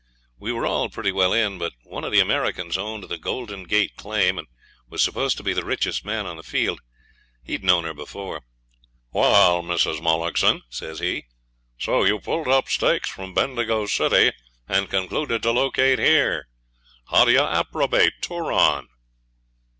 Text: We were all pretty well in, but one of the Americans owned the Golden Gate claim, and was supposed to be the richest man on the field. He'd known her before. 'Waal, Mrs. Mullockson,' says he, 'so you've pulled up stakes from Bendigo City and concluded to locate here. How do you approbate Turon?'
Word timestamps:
We 0.39 0.51
were 0.51 0.65
all 0.65 0.89
pretty 0.89 1.11
well 1.11 1.31
in, 1.31 1.59
but 1.59 1.73
one 1.83 2.03
of 2.03 2.11
the 2.11 2.21
Americans 2.21 2.75
owned 2.75 3.03
the 3.03 3.19
Golden 3.19 3.65
Gate 3.65 3.95
claim, 3.97 4.39
and 4.39 4.47
was 4.89 5.03
supposed 5.03 5.37
to 5.37 5.43
be 5.43 5.53
the 5.53 5.63
richest 5.63 6.03
man 6.03 6.25
on 6.25 6.37
the 6.37 6.41
field. 6.41 6.79
He'd 7.43 7.63
known 7.63 7.83
her 7.83 7.93
before. 7.93 8.41
'Waal, 9.11 9.61
Mrs. 9.61 10.01
Mullockson,' 10.01 10.63
says 10.71 10.97
he, 11.01 11.25
'so 11.77 12.03
you've 12.03 12.23
pulled 12.23 12.47
up 12.47 12.67
stakes 12.67 13.11
from 13.11 13.35
Bendigo 13.35 13.85
City 13.85 14.31
and 14.67 14.89
concluded 14.89 15.43
to 15.43 15.51
locate 15.51 15.99
here. 15.99 16.47
How 17.11 17.25
do 17.25 17.31
you 17.33 17.41
approbate 17.45 18.13
Turon?' 18.23 18.87